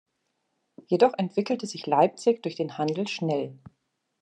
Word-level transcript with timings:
Jedoch 0.87 1.13
entwickelte 1.15 1.67
sich 1.67 1.85
Leipzig 1.85 2.41
durch 2.41 2.55
den 2.55 2.79
Handel 2.79 3.07
schnell. 3.07 3.59